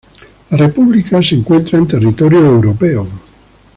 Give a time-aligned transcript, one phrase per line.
[0.49, 3.05] La república se encuentra en territorio europeo.